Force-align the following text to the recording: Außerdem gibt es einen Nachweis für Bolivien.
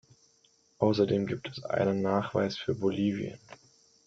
Außerdem 0.79 1.27
gibt 1.27 1.47
es 1.49 1.63
einen 1.63 2.01
Nachweis 2.01 2.57
für 2.57 2.73
Bolivien. 2.73 3.37